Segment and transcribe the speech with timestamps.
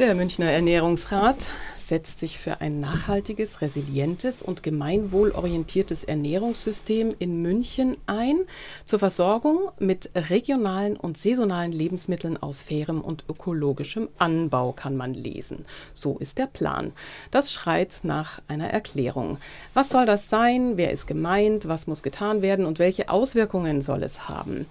[0.00, 1.48] Der Münchner Ernährungsrat
[1.78, 8.40] setzt sich für ein nachhaltiges, resilientes und gemeinwohlorientiertes Ernährungssystem in München ein,
[8.86, 15.64] zur Versorgung mit regionalen und saisonalen Lebensmitteln aus fairem und ökologischem Anbau, kann man lesen.
[15.92, 16.92] So ist der Plan.
[17.30, 19.38] Das schreit nach einer Erklärung.
[19.74, 20.76] Was soll das sein?
[20.76, 21.68] Wer ist gemeint?
[21.68, 22.66] Was muss getan werden?
[22.66, 24.66] Und welche Auswirkungen soll es haben?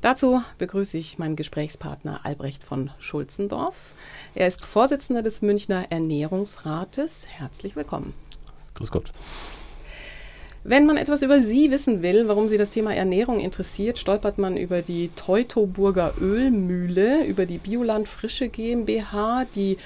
[0.00, 3.92] Dazu begrüße ich meinen Gesprächspartner Albrecht von Schulzendorf.
[4.36, 7.26] Er ist Vorsitzender des Münchner Ernährungsrates.
[7.28, 8.14] Herzlich willkommen.
[8.74, 9.10] Grüß Gott.
[10.62, 14.56] Wenn man etwas über Sie wissen will, warum Sie das Thema Ernährung interessiert, stolpert man
[14.56, 19.78] über die Teutoburger Ölmühle, über die Bioland Frische GmbH, die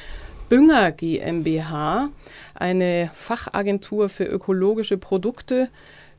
[0.50, 2.10] Bünger GmbH,
[2.54, 5.70] eine Fachagentur für ökologische Produkte,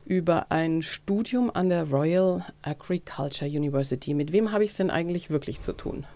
[0.04, 4.14] über ein Studium an der Royal Agriculture University.
[4.14, 6.06] Mit wem habe ich es denn eigentlich wirklich zu tun?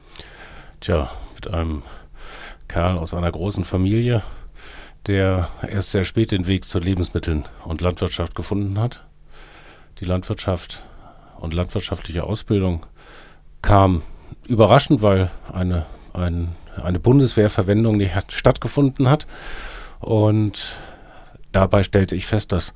[0.81, 1.83] Tja, mit einem
[2.69, 4.23] Kerl aus einer großen Familie,
[5.07, 9.05] der erst sehr spät den Weg zu Lebensmitteln und Landwirtschaft gefunden hat.
[10.01, 10.83] Die Landwirtschaft
[11.41, 12.85] und landwirtschaftliche Ausbildung
[13.63, 14.03] kam
[14.47, 19.27] überraschend, weil eine, ein, eine Bundeswehrverwendung nicht hat, stattgefunden hat.
[20.01, 20.77] Und
[21.53, 22.75] dabei stellte ich fest, dass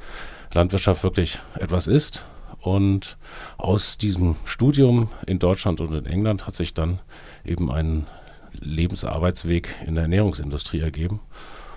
[0.55, 2.25] Landwirtschaft wirklich etwas ist.
[2.61, 3.17] Und
[3.59, 7.01] aus diesem Studium in Deutschland und in England hat sich dann
[7.45, 8.07] eben ein
[8.53, 11.21] Lebensarbeitsweg in der Ernährungsindustrie ergeben.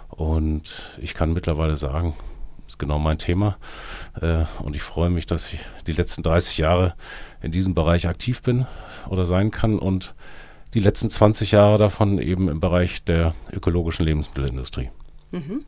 [0.09, 2.15] Und ich kann mittlerweile sagen,
[2.57, 3.57] das ist genau mein Thema.
[4.21, 6.93] Äh, und ich freue mich, dass ich die letzten 30 Jahre
[7.41, 8.65] in diesem Bereich aktiv bin
[9.09, 10.13] oder sein kann und
[10.73, 14.89] die letzten 20 Jahre davon eben im Bereich der ökologischen Lebensmittelindustrie.
[15.31, 15.65] Mhm.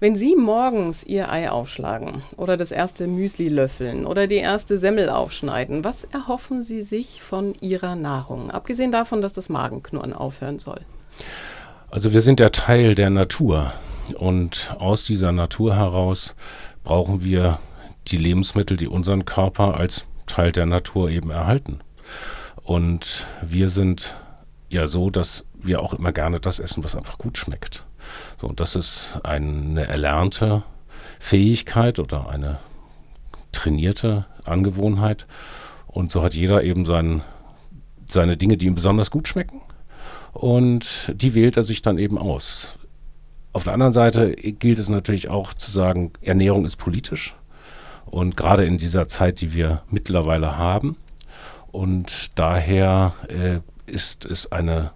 [0.00, 5.10] Wenn Sie morgens Ihr Ei aufschlagen oder das erste Müsli löffeln oder die erste Semmel
[5.10, 8.52] aufschneiden, was erhoffen Sie sich von Ihrer Nahrung?
[8.52, 10.80] Abgesehen davon, dass das Magenknurren aufhören soll.
[11.90, 13.72] Also wir sind ja Teil der Natur
[14.14, 16.36] und aus dieser Natur heraus
[16.84, 17.58] brauchen wir
[18.06, 21.80] die Lebensmittel, die unseren Körper als Teil der Natur eben erhalten.
[22.62, 24.14] Und wir sind
[24.68, 27.87] ja so, dass wir auch immer gerne das essen, was einfach gut schmeckt.
[28.38, 30.62] So, und das ist eine erlernte
[31.18, 32.60] Fähigkeit oder eine
[33.50, 35.26] trainierte Angewohnheit.
[35.88, 37.22] Und so hat jeder eben sein,
[38.06, 39.60] seine Dinge, die ihm besonders gut schmecken.
[40.32, 42.78] Und die wählt er sich dann eben aus.
[43.52, 47.34] Auf der anderen Seite gilt es natürlich auch zu sagen, Ernährung ist politisch.
[48.06, 50.96] Und gerade in dieser Zeit, die wir mittlerweile haben.
[51.72, 54.92] Und daher äh, ist es eine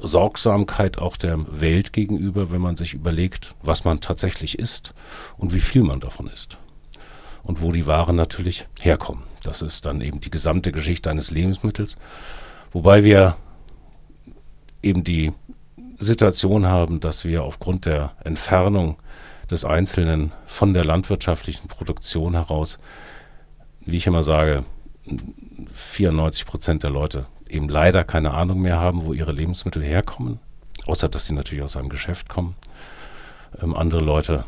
[0.00, 4.94] Sorgsamkeit auch der Welt gegenüber, wenn man sich überlegt, was man tatsächlich isst
[5.38, 6.58] und wie viel man davon isst.
[7.42, 9.22] Und wo die Waren natürlich herkommen.
[9.42, 11.96] Das ist dann eben die gesamte Geschichte eines Lebensmittels.
[12.72, 13.36] Wobei wir
[14.82, 15.32] eben die
[15.98, 18.96] Situation haben, dass wir aufgrund der Entfernung
[19.50, 22.78] des Einzelnen von der landwirtschaftlichen Produktion heraus,
[23.80, 24.64] wie ich immer sage,
[25.72, 30.40] 94 Prozent der Leute eben leider keine Ahnung mehr haben, wo ihre Lebensmittel herkommen,
[30.86, 32.56] außer dass sie natürlich aus einem Geschäft kommen.
[33.62, 34.44] Ähm, andere Leute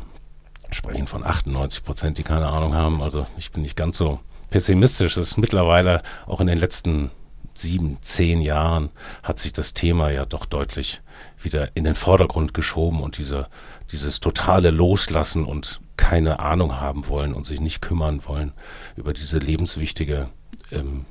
[0.71, 3.01] sprechen von 98 Prozent, die keine Ahnung haben.
[3.01, 5.15] Also ich bin nicht ganz so pessimistisch.
[5.15, 7.11] Das ist mittlerweile auch in den letzten
[7.55, 8.89] sieben, zehn Jahren
[9.23, 11.01] hat sich das Thema ja doch deutlich
[11.41, 13.47] wieder in den Vordergrund geschoben und diese,
[13.91, 18.53] dieses totale Loslassen und keine Ahnung haben wollen und sich nicht kümmern wollen
[18.95, 20.29] über diese lebenswichtige
[20.71, 21.05] ähm,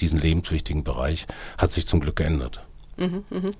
[0.00, 2.62] diesen lebenswichtigen Bereich hat sich zum Glück geändert.
[2.96, 3.50] Mhm, mh.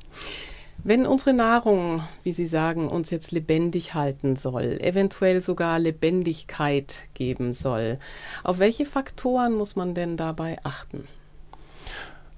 [0.84, 7.52] Wenn unsere Nahrung, wie Sie sagen, uns jetzt lebendig halten soll, eventuell sogar Lebendigkeit geben
[7.52, 7.98] soll,
[8.44, 11.08] auf welche Faktoren muss man denn dabei achten?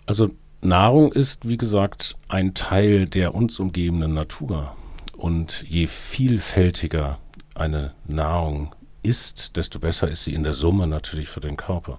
[0.06, 0.30] Also
[0.62, 4.74] Nahrung ist, wie gesagt, ein Teil der uns umgebenden Natur.
[5.16, 7.18] Und je vielfältiger
[7.54, 11.98] eine Nahrung ist, desto besser ist sie in der Summe natürlich für den Körper.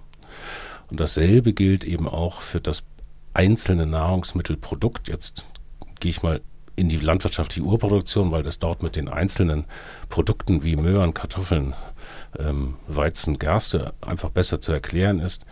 [0.92, 2.84] Und dasselbe gilt eben auch für das
[3.32, 5.08] einzelne Nahrungsmittelprodukt.
[5.08, 5.46] Jetzt
[6.00, 6.42] gehe ich mal
[6.76, 9.64] in die landwirtschaftliche Urproduktion, weil das dort mit den einzelnen
[10.10, 11.72] Produkten wie Möhren, Kartoffeln,
[12.38, 15.46] ähm, Weizen, Gerste einfach besser zu erklären ist.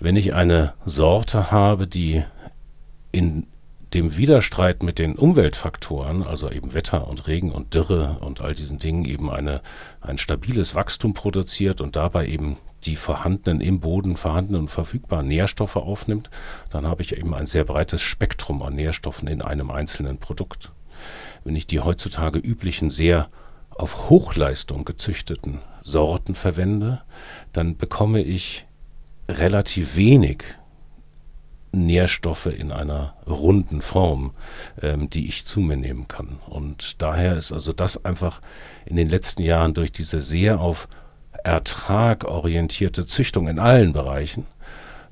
[0.00, 2.24] Wenn ich eine Sorte habe, die
[3.12, 3.46] in
[3.94, 8.80] dem Widerstreit mit den Umweltfaktoren, also eben Wetter und Regen und Dürre und all diesen
[8.80, 9.60] Dingen eben eine,
[10.00, 15.76] ein stabiles Wachstum produziert und dabei eben die vorhandenen im Boden vorhandenen und verfügbaren Nährstoffe
[15.76, 16.30] aufnimmt,
[16.70, 20.72] dann habe ich eben ein sehr breites Spektrum an Nährstoffen in einem einzelnen Produkt.
[21.44, 23.28] Wenn ich die heutzutage üblichen sehr
[23.70, 27.02] auf Hochleistung gezüchteten Sorten verwende,
[27.52, 28.66] dann bekomme ich
[29.28, 30.44] relativ wenig
[31.72, 34.32] Nährstoffe in einer runden Form,
[34.80, 36.38] ähm, die ich zu mir nehmen kann.
[36.46, 38.40] Und daher ist also das einfach
[38.86, 40.88] in den letzten Jahren durch diese sehr auf
[41.44, 44.46] Ertrag orientierte Züchtung in allen Bereichen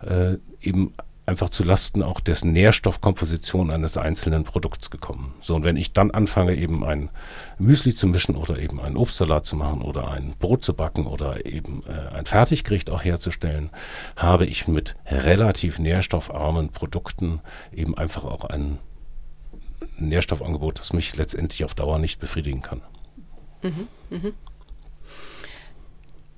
[0.03, 0.93] äh, eben
[1.27, 5.35] einfach zu Lasten auch des Nährstoffkomposition eines einzelnen Produkts gekommen.
[5.41, 7.11] So, und wenn ich dann anfange, eben ein
[7.59, 11.45] Müsli zu mischen oder eben einen Obstsalat zu machen oder ein Brot zu backen oder
[11.45, 13.71] eben äh, ein Fertiggericht auch herzustellen,
[14.17, 17.41] habe ich mit relativ nährstoffarmen Produkten
[17.73, 18.79] eben einfach auch ein
[19.99, 22.83] Nährstoffangebot, das mich letztendlich auf Dauer nicht befriedigen kann.
[23.63, 24.33] Mhm, mh.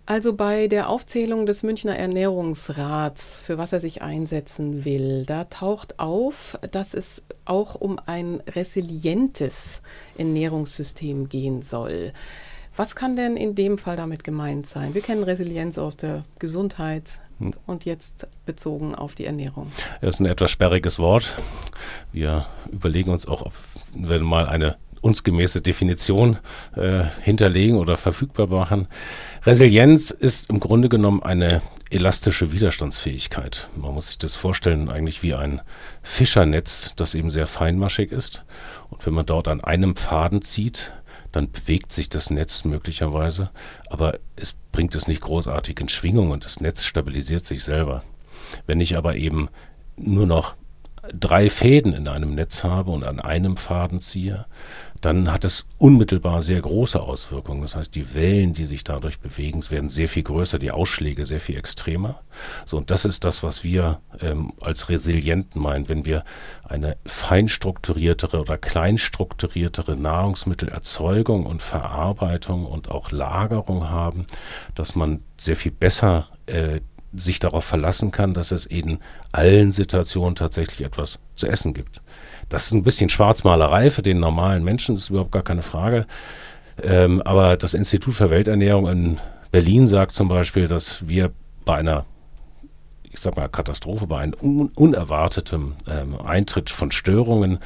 [0.08, 6.00] Also bei der Aufzählung des Münchner Ernährungsrats, für was er sich einsetzen will, da taucht
[6.00, 9.82] auf, dass es auch um ein resilientes
[10.16, 12.14] Ernährungssystem gehen soll.
[12.74, 14.94] Was kann denn in dem Fall damit gemeint sein?
[14.94, 17.52] Wir kennen Resilienz aus der Gesundheit hm.
[17.66, 19.70] und jetzt bezogen auf die Ernährung.
[20.00, 21.36] Das ist ein etwas sperriges Wort.
[22.12, 23.52] Wir überlegen uns auch, ob
[23.94, 26.38] wir mal eine uns gemäße Definition
[26.76, 28.88] äh, hinterlegen oder verfügbar machen.
[29.44, 33.68] Resilienz ist im Grunde genommen eine elastische Widerstandsfähigkeit.
[33.76, 35.60] Man muss sich das vorstellen eigentlich wie ein
[36.02, 38.44] Fischernetz, das eben sehr feinmaschig ist.
[38.90, 40.92] Und wenn man dort an einem Faden zieht,
[41.32, 43.50] dann bewegt sich das Netz möglicherweise,
[43.90, 48.02] aber es bringt es nicht großartig in Schwingung und das Netz stabilisiert sich selber.
[48.66, 49.48] Wenn ich aber eben
[49.96, 50.54] nur noch
[51.12, 54.46] drei Fäden in einem Netz habe und an einem Faden ziehe,
[55.00, 57.62] dann hat es unmittelbar sehr große Auswirkungen.
[57.62, 61.40] Das heißt, die Wellen, die sich dadurch bewegen, werden sehr viel größer, die Ausschläge sehr
[61.40, 62.20] viel extremer.
[62.66, 66.24] So, und das ist das, was wir ähm, als resilient meinen, wenn wir
[66.64, 74.26] eine feinstrukturiertere oder kleinstrukturiertere Nahrungsmittelerzeugung und Verarbeitung und auch Lagerung haben,
[74.74, 76.80] dass man sehr viel besser äh,
[77.14, 78.98] sich darauf verlassen kann, dass es in
[79.32, 82.02] allen Situationen tatsächlich etwas zu essen gibt.
[82.48, 86.06] Das ist ein bisschen Schwarzmalerei für den normalen Menschen, das ist überhaupt gar keine Frage.
[86.82, 89.18] Ähm, aber das Institut für Welternährung in
[89.50, 91.32] Berlin sagt zum Beispiel, dass wir
[91.64, 92.04] bei einer
[93.10, 97.58] ich sag mal, Katastrophe, bei einem un unerwarteten ähm, Eintritt von Störungen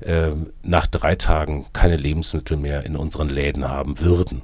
[0.00, 0.30] äh,
[0.62, 4.42] nach drei Tagen keine Lebensmittel mehr in unseren Läden haben würden.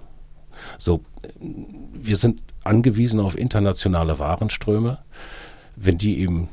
[0.79, 1.02] So,
[1.38, 4.98] wir sind angewiesen auf internationale Warenströme.
[5.76, 6.48] Wenn die eben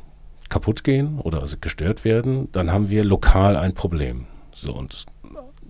[0.50, 4.28] kaputt gehen oder also gestört werden, dann haben wir lokal ein Problem.
[4.54, 5.06] So und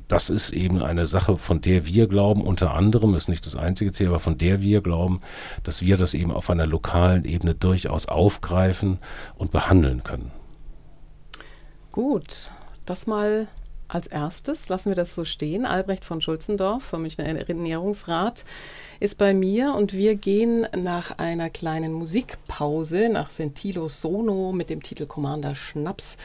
[0.07, 3.91] das ist eben eine Sache, von der wir glauben, unter anderem, ist nicht das einzige
[3.91, 5.21] Ziel, aber von der wir glauben,
[5.63, 8.99] dass wir das eben auf einer lokalen Ebene durchaus aufgreifen
[9.35, 10.31] und behandeln können.
[11.91, 12.51] Gut,
[12.85, 13.47] das mal
[13.87, 15.65] als erstes lassen wir das so stehen.
[15.65, 18.45] Albrecht von Schulzendorf vom Münchner Ernährungsrat
[18.99, 24.81] ist bei mir und wir gehen nach einer kleinen Musikpause nach Sentilo Sono mit dem
[24.83, 26.17] Titel Commander Schnaps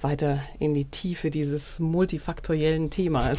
[0.00, 3.38] weiter in die Tiefe dieses multifaktoriellen Themas.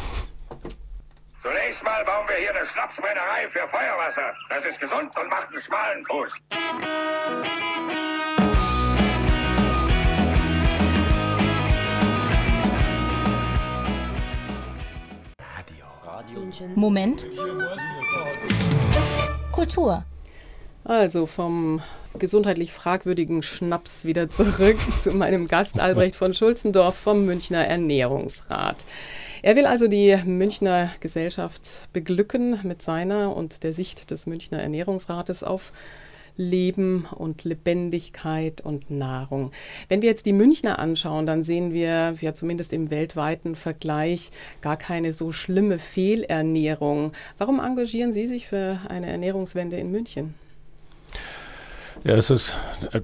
[1.42, 4.34] Zunächst mal bauen wir hier eine Schnapsbrennerei für Feuerwasser.
[4.48, 6.40] Das ist gesund und macht einen schmalen Fuß.
[16.74, 17.26] Moment.
[19.52, 20.04] Kultur.
[20.84, 21.80] Also vom
[22.18, 28.84] gesundheitlich fragwürdigen Schnaps wieder zurück zu meinem Gast Albrecht von Schulzendorf vom Münchner Ernährungsrat.
[29.42, 35.42] Er will also die Münchner Gesellschaft beglücken mit seiner und der Sicht des Münchner Ernährungsrates
[35.42, 35.72] auf
[36.36, 39.52] Leben und Lebendigkeit und Nahrung.
[39.88, 44.76] Wenn wir jetzt die Münchner anschauen, dann sehen wir ja zumindest im weltweiten Vergleich gar
[44.76, 47.12] keine so schlimme Fehlernährung.
[47.38, 50.34] Warum engagieren Sie sich für eine Ernährungswende in München?
[52.04, 52.54] Ja, es ist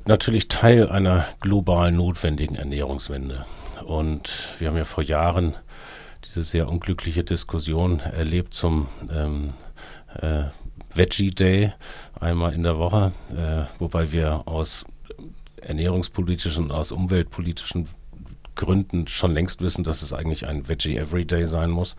[0.07, 3.47] natürlich Teil einer global notwendigen Ernährungswende.
[3.85, 5.55] Und wir haben ja vor Jahren
[6.25, 9.55] diese sehr unglückliche Diskussion erlebt zum ähm,
[10.21, 10.45] äh,
[10.95, 11.73] Veggie Day
[12.21, 14.85] einmal in der Woche, äh, wobei wir aus
[15.61, 17.89] ernährungspolitischen und aus umweltpolitischen
[18.55, 21.97] Gründen schon längst wissen, dass es eigentlich ein Veggie Everyday sein muss.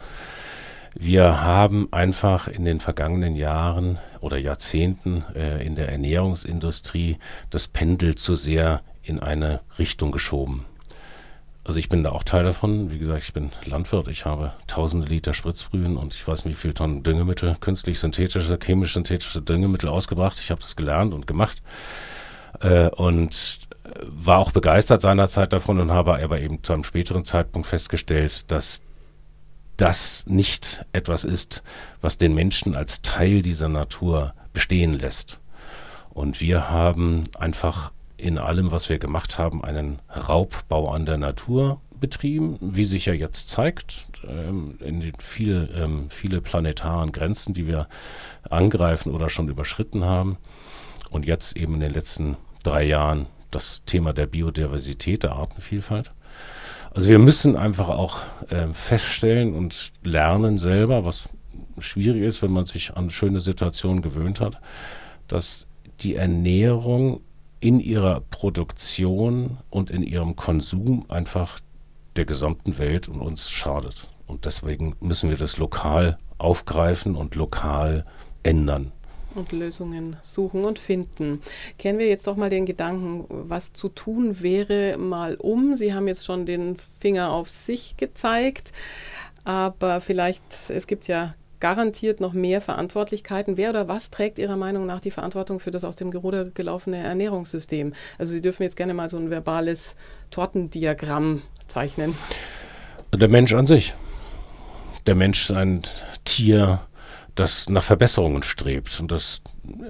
[0.96, 7.18] Wir haben einfach in den vergangenen Jahren oder Jahrzehnten äh, in der Ernährungsindustrie
[7.50, 10.66] das Pendel zu sehr in eine Richtung geschoben.
[11.66, 12.92] Also ich bin da auch Teil davon.
[12.92, 14.10] Wie gesagt, ich bin Landwirt.
[14.10, 18.58] Ich habe tausende Liter Spritzbrühen und ich weiß nicht, wie viele Tonnen Düngemittel, künstlich synthetische,
[18.58, 20.40] chemisch synthetische Düngemittel ausgebracht.
[20.40, 21.62] Ich habe das gelernt und gemacht
[22.60, 23.68] äh, und
[24.04, 28.84] war auch begeistert seinerzeit davon und habe aber eben zu einem späteren Zeitpunkt festgestellt, dass
[29.78, 31.64] das nicht etwas ist,
[32.02, 35.40] was den Menschen als Teil dieser Natur bestehen lässt.
[36.14, 37.92] Und wir haben einfach
[38.24, 43.14] in allem, was wir gemacht haben, einen Raubbau an der Natur betrieben, wie sich ja
[43.14, 47.88] jetzt zeigt, ähm, in den viele, ähm, viele planetaren Grenzen, die wir
[48.50, 50.38] angreifen oder schon überschritten haben.
[51.10, 56.12] Und jetzt eben in den letzten drei Jahren das Thema der Biodiversität, der Artenvielfalt.
[56.92, 61.28] Also wir müssen einfach auch äh, feststellen und lernen selber, was
[61.78, 64.60] schwierig ist, wenn man sich an schöne Situationen gewöhnt hat,
[65.28, 65.68] dass
[66.00, 67.22] die Ernährung
[67.64, 71.60] in ihrer Produktion und in ihrem Konsum einfach
[72.18, 74.10] der gesamten Welt und uns schadet.
[74.28, 78.06] Und deswegen müssen wir das lokal aufgreifen und lokal
[78.44, 78.92] ändern.
[79.34, 81.42] Und Lösungen suchen und finden.
[81.80, 85.78] Kennen wir jetzt doch mal den Gedanken, was zu tun wäre, mal um.
[85.78, 88.74] Sie haben jetzt schon den Finger auf sich gezeigt,
[89.46, 93.56] aber vielleicht, es gibt ja garantiert noch mehr Verantwortlichkeiten.
[93.56, 96.98] Wer oder was trägt Ihrer Meinung nach die Verantwortung für das aus dem Geruder gelaufene
[96.98, 97.94] Ernährungssystem?
[98.18, 99.96] Also Sie dürfen jetzt gerne mal so ein verbales
[100.30, 102.16] Tortendiagramm zeichnen.
[103.14, 103.94] Der Mensch an sich.
[105.08, 105.84] Der Mensch ist ein
[106.26, 106.80] Tier,
[107.34, 109.40] das nach Verbesserungen strebt und das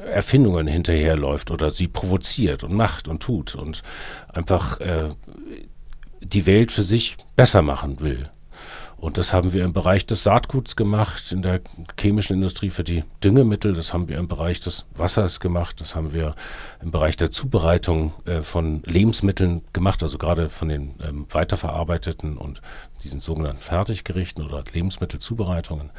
[0.05, 3.81] Erfindungen hinterherläuft oder sie provoziert und macht und tut und
[4.31, 5.09] einfach äh,
[6.19, 8.29] die Welt für sich besser machen will.
[9.03, 11.59] Und das haben wir im Bereich des Saatguts gemacht, in der
[11.99, 13.73] chemischen Industrie für die Düngemittel.
[13.73, 15.81] Das haben wir im Bereich des Wassers gemacht.
[15.81, 16.35] Das haben wir
[16.81, 22.61] im Bereich der Zubereitung äh, von Lebensmitteln gemacht, also gerade von den ähm, weiterverarbeiteten und
[23.03, 25.89] diesen sogenannten Fertiggerichten oder Lebensmittelzubereitungen.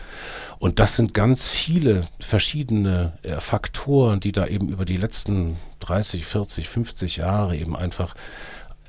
[0.58, 6.25] Und das sind ganz viele verschiedene äh, Faktoren, die da eben über die letzten 30,
[6.25, 8.14] 40, 50 Jahre eben einfach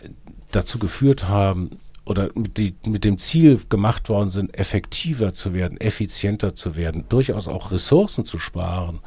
[0.01, 0.07] äh,
[0.51, 5.79] dazu geführt haben, oder mit, die, mit dem Ziel gemacht worden sind, effektiver zu werden,
[5.81, 8.99] effizienter zu werden, durchaus auch Ressourcen zu sparen.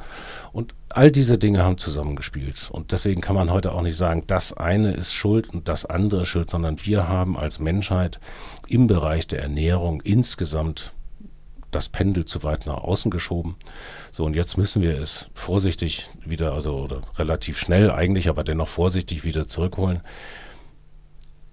[0.51, 2.69] Und all diese Dinge haben zusammengespielt.
[2.71, 6.21] Und deswegen kann man heute auch nicht sagen, das eine ist schuld und das andere
[6.21, 8.19] ist schuld, sondern wir haben als Menschheit
[8.67, 10.91] im Bereich der Ernährung insgesamt
[11.71, 13.55] das Pendel zu weit nach außen geschoben.
[14.11, 18.67] So, und jetzt müssen wir es vorsichtig wieder, also oder relativ schnell eigentlich, aber dennoch
[18.67, 20.01] vorsichtig wieder zurückholen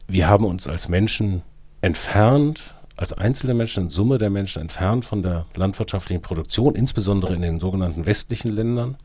[0.08, 1.42] wir haben uns als Menschen
[1.80, 7.42] entfernt, als einzelne Menschen, in Summe der Menschen entfernt von der landwirtschaftlichen Produktion, insbesondere in
[7.42, 8.96] den sogenannten westlichen Ländern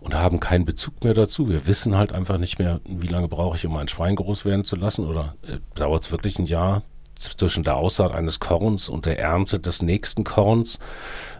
[0.00, 1.48] und haben keinen Bezug mehr dazu.
[1.48, 4.64] Wir wissen halt einfach nicht mehr, wie lange brauche ich, um ein Schwein groß werden
[4.64, 6.82] zu lassen oder äh, dauert es wirklich ein Jahr
[7.16, 10.78] zwischen der Aussaat eines Korns und der Ernte des nächsten Korns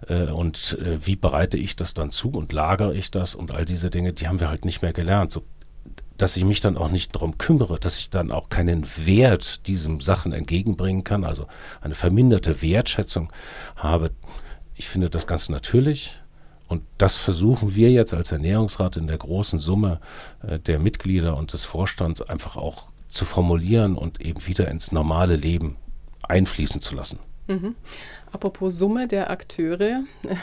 [0.08, 3.64] äh, und äh, wie bereite ich das dann zu und lagere ich das und all
[3.64, 5.32] diese Dinge, die haben wir halt nicht mehr gelernt.
[5.32, 5.42] So
[6.16, 10.00] dass ich mich dann auch nicht darum kümmere, dass ich dann auch keinen Wert diesem
[10.00, 11.46] Sachen entgegenbringen kann, also
[11.80, 13.32] eine verminderte Wertschätzung
[13.76, 14.10] habe.
[14.74, 16.20] Ich finde das ganz natürlich.
[16.66, 20.00] Und das versuchen wir jetzt als Ernährungsrat in der großen Summe
[20.42, 25.36] äh, der Mitglieder und des Vorstands einfach auch zu formulieren und eben wieder ins normale
[25.36, 25.76] Leben
[26.22, 27.18] einfließen zu lassen.
[27.46, 27.74] Mhm.
[28.32, 30.04] Apropos Summe der Akteure.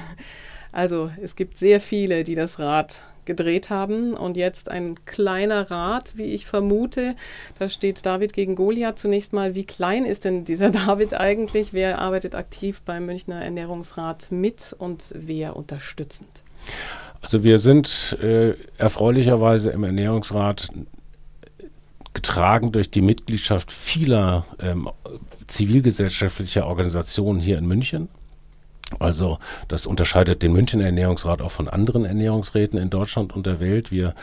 [0.74, 4.14] Also es gibt sehr viele, die das Rad gedreht haben.
[4.14, 7.16] Und jetzt ein kleiner Rat, wie ich vermute.
[7.60, 9.00] Da steht David gegen Goliath.
[9.00, 11.74] Zunächst mal, wie klein ist denn dieser David eigentlich?
[11.74, 16.44] Wer arbeitet aktiv beim Münchner Ernährungsrat mit und wer unterstützend?
[17.22, 20.70] Also wir sind äh, erfreulicherweise im Ernährungsrat
[22.14, 24.90] getragen durch die Mitgliedschaft vieler ähm,
[25.48, 28.10] zivilgesellschaftlicher Organisationen hier in München.
[29.00, 33.92] Also das unterscheidet den Münchner Ernährungsrat auch von anderen Ernährungsräten in Deutschland und der Welt.
[33.92, 34.14] Wir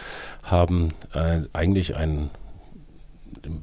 [0.43, 2.31] haben äh, eigentlich ein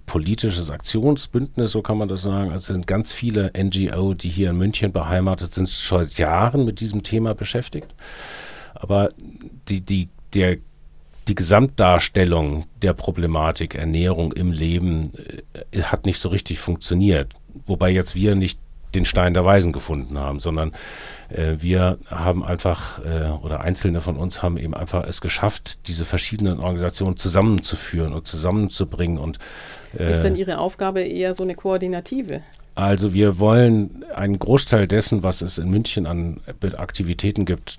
[0.05, 2.51] politisches Aktionsbündnis, so kann man das sagen.
[2.51, 6.65] Also es sind ganz viele NGO, die hier in München beheimatet sind, schon seit Jahren
[6.65, 7.93] mit diesem Thema beschäftigt.
[8.73, 9.09] Aber
[9.67, 10.57] die, die, der,
[11.27, 15.03] die Gesamtdarstellung der Problematik Ernährung im Leben
[15.71, 17.33] äh, hat nicht so richtig funktioniert.
[17.65, 18.59] Wobei jetzt wir nicht
[18.95, 20.71] den Stein der Weisen gefunden haben, sondern
[21.29, 26.05] äh, wir haben einfach, äh, oder Einzelne von uns haben eben einfach es geschafft, diese
[26.05, 29.17] verschiedenen Organisationen zusammenzuführen und zusammenzubringen.
[29.17, 29.39] Und,
[29.97, 32.41] äh, Ist denn Ihre Aufgabe eher so eine koordinative?
[32.75, 36.41] Also wir wollen einen Großteil dessen, was es in München an
[36.77, 37.77] Aktivitäten gibt,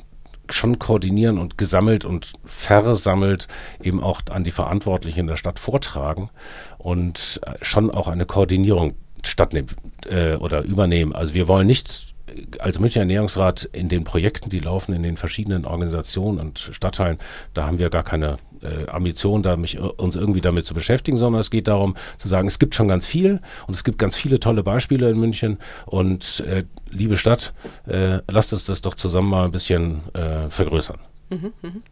[0.50, 3.48] schon koordinieren und gesammelt und versammelt
[3.82, 6.30] eben auch an die Verantwortlichen in der Stadt vortragen
[6.78, 8.94] und äh, schon auch eine Koordinierung
[9.24, 9.70] stattnehmen
[10.08, 11.14] äh, oder übernehmen.
[11.14, 12.14] Also wir wollen nicht
[12.58, 17.18] als Münchner Ernährungsrat in den Projekten, die laufen in den verschiedenen Organisationen und Stadtteilen,
[17.54, 21.40] da haben wir gar keine äh, Ambition, da mich, uns irgendwie damit zu beschäftigen, sondern
[21.40, 24.40] es geht darum zu sagen, es gibt schon ganz viel und es gibt ganz viele
[24.40, 27.52] tolle Beispiele in München und äh, liebe Stadt,
[27.86, 30.98] äh, lasst uns das doch zusammen mal ein bisschen äh, vergrößern.
[31.28, 31.82] Mhm, mhm.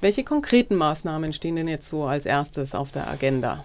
[0.00, 3.64] Welche konkreten Maßnahmen stehen denn jetzt so als erstes auf der Agenda?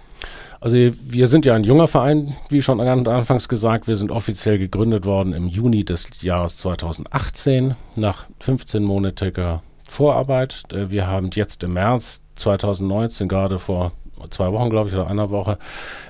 [0.63, 3.89] Also wir sind ja ein junger Verein, wie schon anfangs gesagt.
[3.89, 10.63] Wir sind offiziell gegründet worden im Juni des Jahres 2018 nach 15-monatiger Vorarbeit.
[10.71, 13.91] Äh, wir haben jetzt im März 2019 gerade vor
[14.29, 15.57] zwei Wochen, glaube ich, oder einer Woche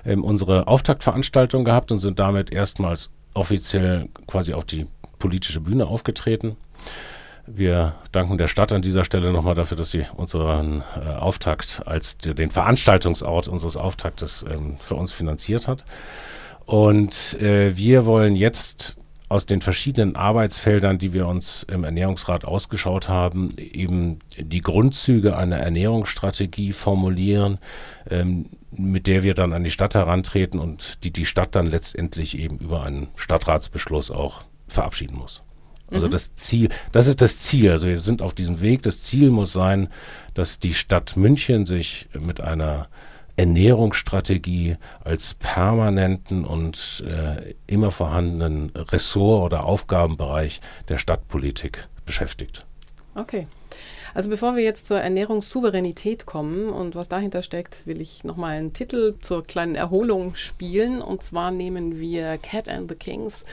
[0.05, 4.85] ähm, unsere Auftaktveranstaltung gehabt und sind damit erstmals offiziell quasi auf die
[5.17, 6.57] politische Bühne aufgetreten.
[7.45, 12.17] Wir danken der Stadt an dieser Stelle nochmal dafür, dass sie unseren äh, Auftakt als
[12.17, 15.83] den Veranstaltungsort unseres Auftaktes ähm, für uns finanziert hat.
[16.65, 18.95] Und äh, wir wollen jetzt
[19.27, 25.57] aus den verschiedenen Arbeitsfeldern, die wir uns im Ernährungsrat ausgeschaut haben, eben die Grundzüge einer
[25.57, 27.57] Ernährungsstrategie formulieren,
[28.09, 32.37] ähm, mit der wir dann an die Stadt herantreten und die die Stadt dann letztendlich
[32.37, 35.43] eben über einen Stadtratsbeschluss auch verabschieden muss.
[35.93, 36.11] Also mhm.
[36.11, 37.71] das Ziel, das ist das Ziel.
[37.71, 38.83] Also wir sind auf diesem Weg.
[38.83, 39.89] Das Ziel muss sein,
[40.33, 42.87] dass die Stadt München sich mit einer
[43.35, 52.65] Ernährungsstrategie als permanenten und äh, immer vorhandenen Ressort oder Aufgabenbereich der Stadtpolitik beschäftigt.
[53.15, 53.47] Okay.
[54.13, 58.73] Also bevor wir jetzt zur Ernährungssouveränität kommen und was dahinter steckt, will ich nochmal einen
[58.73, 61.01] Titel zur kleinen Erholung spielen.
[61.01, 63.43] Und zwar nehmen wir Cat and the Kings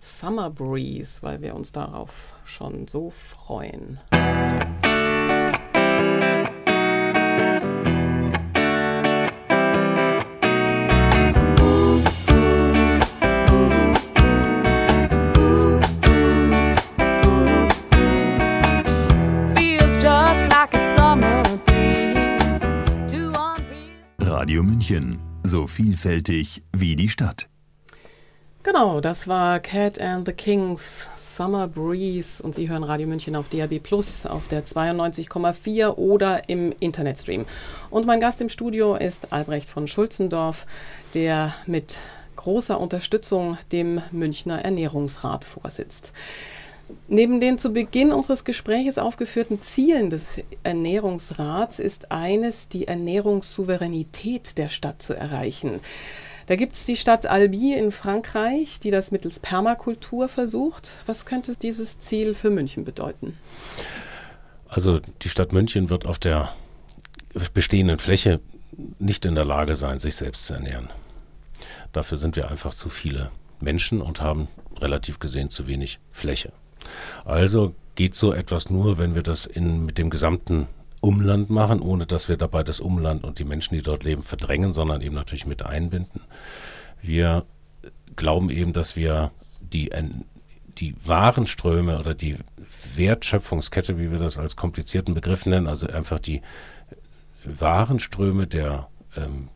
[0.00, 3.98] Summer Breeze, weil wir uns darauf schon so freuen.
[24.48, 25.18] Radio München.
[25.42, 27.50] So vielfältig wie die Stadt.
[28.62, 33.50] Genau, das war Cat and the Kings Summer Breeze und Sie hören Radio München auf
[33.50, 37.44] DAB Plus auf der 92,4 oder im Internetstream.
[37.90, 40.66] Und mein Gast im Studio ist Albrecht von Schulzendorf,
[41.12, 41.98] der mit
[42.36, 46.14] großer Unterstützung dem Münchner Ernährungsrat vorsitzt.
[47.08, 54.68] Neben den zu Beginn unseres Gespräches aufgeführten Zielen des Ernährungsrats ist eines, die Ernährungssouveränität der
[54.68, 55.80] Stadt zu erreichen.
[56.46, 61.02] Da gibt es die Stadt Albi in Frankreich, die das mittels Permakultur versucht.
[61.04, 63.36] Was könnte dieses Ziel für München bedeuten?
[64.68, 66.52] Also die Stadt München wird auf der
[67.52, 68.40] bestehenden Fläche
[68.98, 70.88] nicht in der Lage sein, sich selbst zu ernähren.
[71.92, 76.52] Dafür sind wir einfach zu viele Menschen und haben relativ gesehen zu wenig Fläche.
[77.24, 80.66] Also geht so etwas nur, wenn wir das in, mit dem gesamten
[81.00, 84.72] Umland machen, ohne dass wir dabei das Umland und die Menschen, die dort leben, verdrängen,
[84.72, 86.22] sondern eben natürlich mit einbinden.
[87.00, 87.44] Wir
[88.16, 89.90] glauben eben, dass wir die,
[90.78, 92.36] die Warenströme oder die
[92.94, 96.42] Wertschöpfungskette, wie wir das als komplizierten Begriff nennen, also einfach die
[97.44, 99.48] Warenströme der ähm,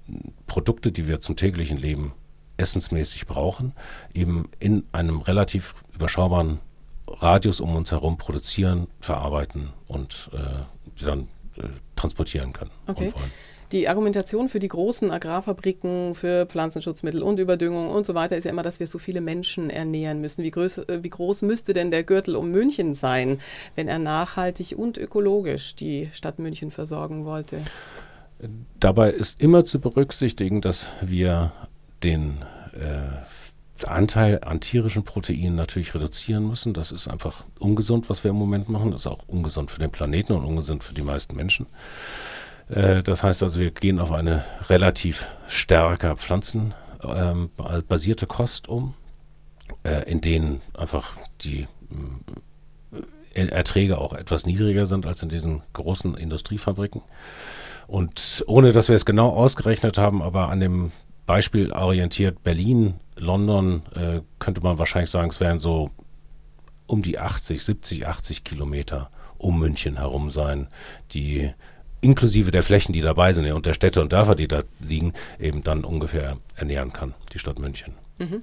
[0.47, 2.13] Produkte, die wir zum täglichen Leben
[2.57, 3.73] essensmäßig brauchen,
[4.15, 6.61] eben in einem relativ überschaubaren
[7.07, 12.71] Radius um uns herum produzieren, verarbeiten und äh, dann äh, transportieren können.
[12.87, 13.13] Okay.
[13.73, 18.51] Die Argumentation für die großen Agrarfabriken, für Pflanzenschutzmittel und Überdüngung und so weiter ist ja
[18.51, 20.45] immer, dass wir so viele Menschen ernähren müssen.
[20.45, 23.41] Wie groß, äh, wie groß müsste denn der Gürtel um München sein,
[23.75, 27.61] wenn er nachhaltig und ökologisch die Stadt München versorgen wollte?
[28.79, 31.53] Dabei ist immer zu berücksichtigen, dass wir
[32.03, 33.25] den äh,
[33.89, 36.75] Anteil an tierischen Proteinen natürlich reduzieren müssen.
[36.75, 38.91] Das ist einfach ungesund, was wir im Moment machen.
[38.91, 41.67] Das ist auch ungesund für den Planeten und ungesund für die meisten Menschen.
[42.69, 48.95] Äh, das heißt also, wir gehen auf eine relativ stärker pflanzenbasierte ähm, Kost um,
[49.85, 51.67] äh, in denen einfach die
[53.35, 57.03] äh, Erträge auch etwas niedriger sind als in diesen großen Industriefabriken.
[57.87, 60.93] Und ohne dass wir es genau ausgerechnet haben, aber an dem
[61.27, 65.91] Beispiel orientiert Berlin London äh, könnte man wahrscheinlich sagen, es wären so
[66.87, 70.69] um die 80, 70, 80 Kilometer um München herum sein,
[71.13, 71.53] die
[72.01, 75.63] inklusive der Flächen, die dabei sind und der Städte und Dörfer, die da liegen, eben
[75.63, 77.95] dann ungefähr ernähren kann, die Stadt München.
[78.19, 78.43] Mhm.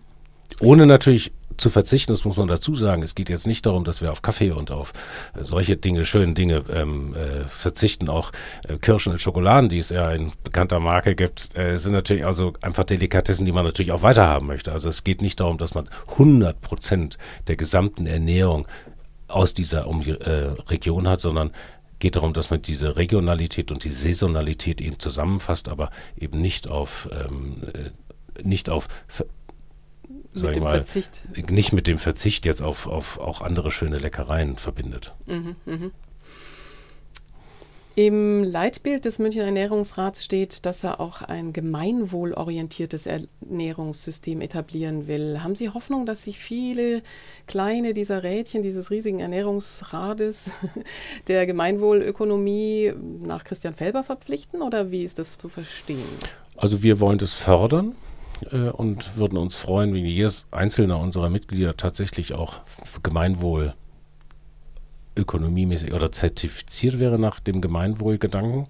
[0.61, 3.03] Ohne natürlich zu verzichten, das muss man dazu sagen.
[3.03, 4.93] Es geht jetzt nicht darum, dass wir auf Kaffee und auf
[5.35, 8.09] äh, solche Dinge, schöne Dinge ähm, äh, verzichten.
[8.09, 8.31] Auch
[8.67, 12.53] äh, Kirschen und Schokoladen, die es ja in bekannter Marke gibt, äh, sind natürlich also
[12.61, 14.71] einfach Delikatessen, die man natürlich auch weiterhaben möchte.
[14.71, 17.17] Also es geht nicht darum, dass man 100 Prozent
[17.47, 18.67] der gesamten Ernährung
[19.27, 20.31] aus dieser um äh,
[20.69, 21.51] Region hat, sondern
[21.99, 27.09] geht darum, dass man diese Regionalität und die Saisonalität eben zusammenfasst, aber eben nicht auf
[27.11, 27.89] ähm, äh,
[28.41, 28.87] nicht auf
[30.33, 31.23] mit dem mal, Verzicht.
[31.49, 35.15] nicht mit dem Verzicht jetzt auf, auf auch andere schöne Leckereien verbindet.
[35.25, 35.91] Mhm, mh.
[37.99, 45.43] Im Leitbild des Münchner Ernährungsrats steht, dass er auch ein gemeinwohlorientiertes Ernährungssystem etablieren will.
[45.43, 47.01] Haben Sie Hoffnung, dass sich viele
[47.45, 50.51] kleine dieser Rädchen dieses riesigen Ernährungsrades
[51.27, 55.99] der Gemeinwohlökonomie nach Christian Felber verpflichten oder wie ist das zu verstehen?
[56.55, 57.95] Also wir wollen das fördern
[58.51, 62.61] äh, und würden uns freuen, wenn jedes einzelne unserer Mitglieder tatsächlich auch
[63.03, 63.73] Gemeinwohl
[65.15, 68.67] ökonomiemäßig oder zertifiziert wäre nach dem Gemeinwohlgedanken.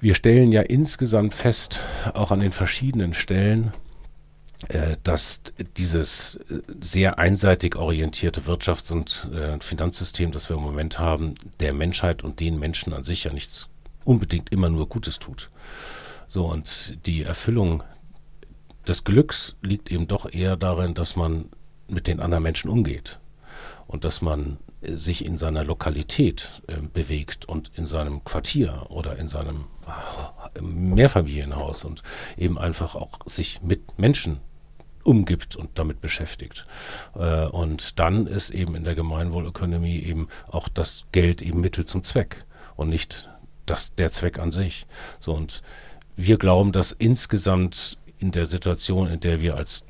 [0.00, 1.80] Wir stellen ja insgesamt fest,
[2.12, 3.72] auch an den verschiedenen Stellen,
[4.68, 5.42] äh, dass
[5.76, 11.72] dieses äh, sehr einseitig orientierte Wirtschafts- und äh, Finanzsystem, das wir im Moment haben, der
[11.72, 13.68] Menschheit und den Menschen an sich ja nichts
[14.04, 15.50] unbedingt immer nur Gutes tut.
[16.28, 17.82] So, und die Erfüllung
[18.86, 21.50] des Glücks liegt eben doch eher darin, dass man
[21.88, 23.20] mit den anderen Menschen umgeht
[23.86, 29.28] und dass man sich in seiner Lokalität äh, bewegt und in seinem Quartier oder in
[29.28, 29.64] seinem
[30.54, 32.02] äh, Mehrfamilienhaus und
[32.36, 34.40] eben einfach auch sich mit Menschen
[35.02, 36.66] umgibt und damit beschäftigt.
[37.14, 42.02] Äh, und dann ist eben in der Gemeinwohlökonomie eben auch das Geld eben Mittel zum
[42.02, 42.44] Zweck
[42.76, 43.28] und nicht
[43.66, 44.86] das, der Zweck an sich.
[45.20, 45.62] So und
[46.16, 49.84] wir glauben, dass insgesamt in der Situation, in der wir als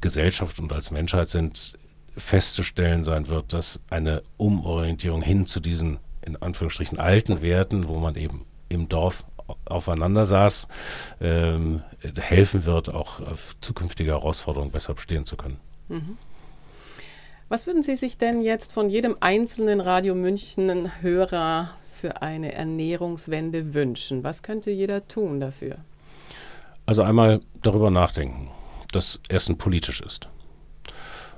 [0.00, 1.74] Gesellschaft und als Menschheit sind,
[2.16, 8.14] festzustellen sein wird, dass eine Umorientierung hin zu diesen in Anführungsstrichen alten Werten, wo man
[8.14, 9.24] eben im Dorf
[9.64, 10.68] aufeinander saß,
[11.20, 11.82] ähm,
[12.16, 15.58] helfen wird, auch auf zukünftige Herausforderungen besser bestehen zu können.
[15.88, 16.16] Mhm.
[17.48, 23.74] Was würden Sie sich denn jetzt von jedem einzelnen Radio München Hörer für eine Ernährungswende
[23.74, 24.22] wünschen?
[24.22, 25.78] Was könnte jeder tun dafür?
[26.86, 28.50] Also einmal darüber nachdenken,
[28.92, 30.28] dass Essen politisch ist.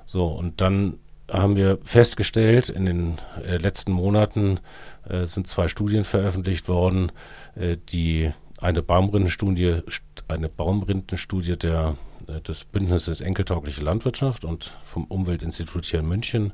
[0.07, 0.99] So, und dann
[1.31, 4.61] haben wir festgestellt, in den äh, letzten Monaten
[5.09, 7.13] äh, sind zwei Studien veröffentlicht worden,
[7.55, 9.81] äh, die eine Baumrindenstudie,
[10.29, 11.97] eine Baumrindenstudie der,
[12.29, 16.53] äh, des Bündnisses Enkeltaugliche Landwirtschaft und vom Umweltinstitut hier in München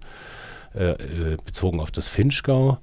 [0.74, 2.78] äh, bezogen auf das Finchgau,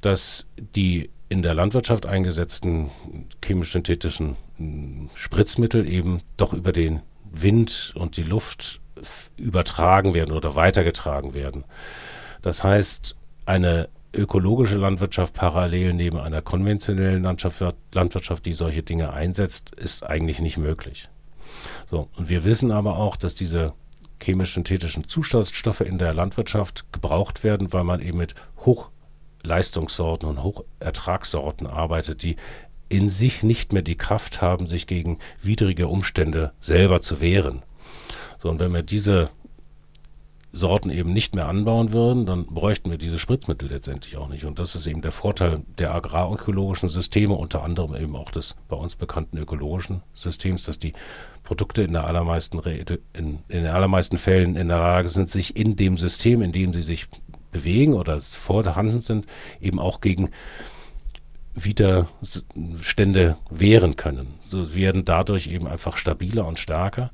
[0.00, 2.90] dass die in der Landwirtschaft eingesetzten
[3.40, 8.80] chemisch-synthetischen hm, Spritzmittel eben doch über den Wind und die Luft
[9.38, 11.64] übertragen werden oder weitergetragen werden.
[12.42, 13.16] Das heißt,
[13.46, 20.58] eine ökologische Landwirtschaft parallel neben einer konventionellen Landwirtschaft, die solche Dinge einsetzt, ist eigentlich nicht
[20.58, 21.08] möglich.
[21.86, 23.72] So, und wir wissen aber auch, dass diese
[24.20, 28.34] chemisch-synthetischen Zusatzstoffe in der Landwirtschaft gebraucht werden, weil man eben mit
[29.40, 32.36] Hochleistungssorten und Hochertragssorten arbeitet, die
[32.88, 37.62] in sich nicht mehr die Kraft haben, sich gegen widrige Umstände selber zu wehren.
[38.38, 39.30] So, und wenn wir diese
[40.52, 44.44] Sorten eben nicht mehr anbauen würden, dann bräuchten wir diese Spritzmittel letztendlich auch nicht.
[44.44, 48.74] Und das ist eben der Vorteil der agrarökologischen Systeme, unter anderem eben auch des bei
[48.74, 50.92] uns bekannten ökologischen Systems, dass die
[51.44, 55.76] Produkte in der allermeisten in, in den allermeisten Fällen in der Lage sind, sich in
[55.76, 57.06] dem System, in dem sie sich
[57.50, 59.26] bewegen oder vorhanden sind,
[59.60, 60.30] eben auch gegen
[61.54, 64.34] Widerstände wehren können.
[64.48, 67.10] So werden dadurch eben einfach stabiler und stärker.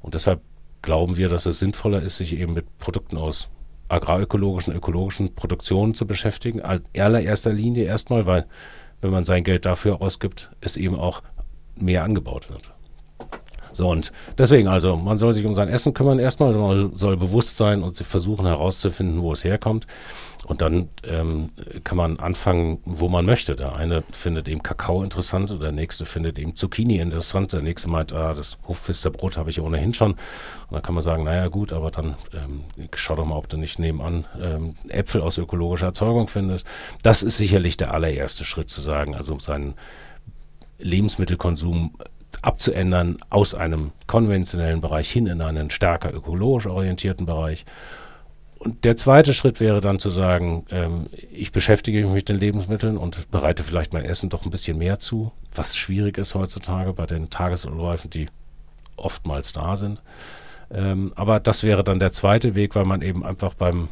[0.00, 0.40] Und deshalb
[0.82, 3.48] glauben wir, dass es sinnvoller ist, sich eben mit Produkten aus
[3.88, 6.62] agrarökologischen, ökologischen Produktionen zu beschäftigen.
[6.62, 8.46] Allererster Linie erstmal, weil
[9.00, 11.22] wenn man sein Geld dafür ausgibt, es eben auch
[11.78, 12.73] mehr angebaut wird.
[13.74, 17.56] So, und deswegen also, man soll sich um sein Essen kümmern erstmal, man soll bewusst
[17.56, 19.86] sein und versuchen herauszufinden, wo es herkommt.
[20.46, 21.50] Und dann ähm,
[21.84, 23.56] kann man anfangen, wo man möchte.
[23.56, 28.12] Der eine findet eben Kakao interessant, der nächste findet eben Zucchini interessant, der nächste meint,
[28.12, 30.12] ah, das Hofpfisterbrot habe ich ohnehin schon.
[30.12, 30.18] Und
[30.70, 33.78] dann kann man sagen, naja gut, aber dann ähm, schau doch mal, ob du nicht
[33.78, 36.66] nebenan ähm, Äpfel aus ökologischer Erzeugung findest.
[37.02, 39.74] Das ist sicherlich der allererste Schritt zu sagen, also um seinen
[40.78, 41.94] Lebensmittelkonsum
[42.42, 47.64] abzuändern aus einem konventionellen Bereich hin in einen stärker ökologisch orientierten Bereich.
[48.58, 52.96] Und der zweite Schritt wäre dann zu sagen, ähm, ich beschäftige mich mit den Lebensmitteln
[52.96, 57.04] und bereite vielleicht mein Essen doch ein bisschen mehr zu, was schwierig ist heutzutage bei
[57.04, 58.28] den Tagesläufen, die
[58.96, 60.00] oftmals da sind.
[60.72, 63.88] Ähm, aber das wäre dann der zweite Weg, weil man eben einfach beim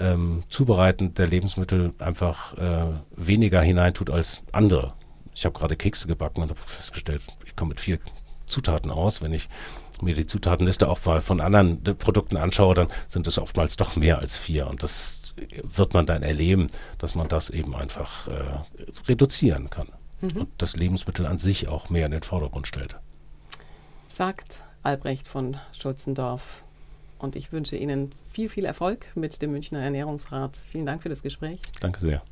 [0.00, 4.94] ähm, Zubereiten der Lebensmittel einfach äh, weniger hineintut als andere
[5.38, 7.98] ich habe gerade Kekse gebacken und habe festgestellt, ich komme mit vier
[8.46, 9.22] Zutaten aus.
[9.22, 9.48] Wenn ich
[10.02, 14.18] mir die Zutatenliste auch mal von anderen Produkten anschaue, dann sind es oftmals doch mehr
[14.18, 14.66] als vier.
[14.66, 15.20] Und das
[15.62, 16.66] wird man dann erleben,
[16.98, 18.42] dass man das eben einfach äh,
[19.06, 19.88] reduzieren kann.
[20.20, 20.40] Mhm.
[20.40, 22.96] Und das Lebensmittel an sich auch mehr in den Vordergrund stellt.
[24.08, 26.64] Sagt Albrecht von Schulzendorf.
[27.20, 30.56] Und ich wünsche Ihnen viel, viel Erfolg mit dem Münchner Ernährungsrat.
[30.56, 31.60] Vielen Dank für das Gespräch.
[31.80, 32.22] Danke sehr.